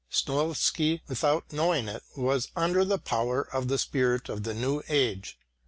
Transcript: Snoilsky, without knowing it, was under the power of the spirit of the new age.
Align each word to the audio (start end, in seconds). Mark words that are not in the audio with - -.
Snoilsky, 0.11 1.01
without 1.07 1.53
knowing 1.53 1.87
it, 1.87 2.01
was 2.17 2.47
under 2.55 2.83
the 2.83 2.97
power 2.97 3.43
of 3.53 3.67
the 3.67 3.77
spirit 3.77 4.29
of 4.29 4.41
the 4.41 4.55
new 4.55 4.81
age. 4.89 5.37